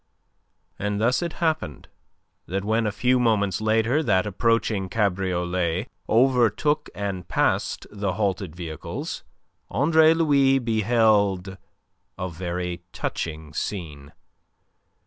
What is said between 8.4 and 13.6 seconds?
vehicles, Andre Louis beheld a very touching